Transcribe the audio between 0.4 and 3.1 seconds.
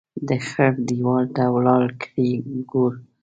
خړ ديوال ته ولاړ ګړی کوږ کړ.